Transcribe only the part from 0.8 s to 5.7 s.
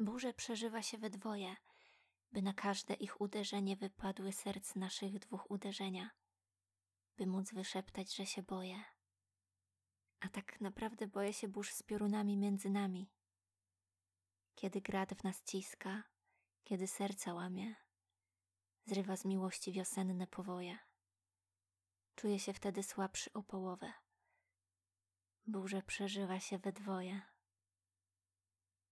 się we dwoje, by na każde ich uderzenie wypadły serc naszych dwóch